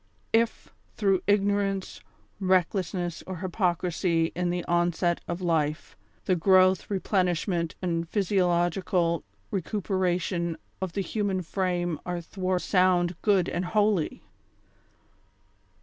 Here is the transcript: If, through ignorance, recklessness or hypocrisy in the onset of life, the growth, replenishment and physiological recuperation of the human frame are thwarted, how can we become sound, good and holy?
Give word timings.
If, 0.33 0.73
through 0.95 1.21
ignorance, 1.27 2.01
recklessness 2.39 3.21
or 3.27 3.35
hypocrisy 3.37 4.31
in 4.35 4.49
the 4.49 4.65
onset 4.65 5.21
of 5.27 5.41
life, 5.43 5.95
the 6.25 6.35
growth, 6.35 6.89
replenishment 6.89 7.75
and 7.83 8.09
physiological 8.09 9.23
recuperation 9.51 10.57
of 10.81 10.93
the 10.93 11.01
human 11.01 11.43
frame 11.43 11.99
are 12.03 12.19
thwarted, 12.19 12.71
how 12.71 12.79
can 12.79 12.97
we 12.97 13.03
become 13.03 13.09
sound, 13.13 13.21
good 13.21 13.49
and 13.49 13.65
holy? 13.65 14.23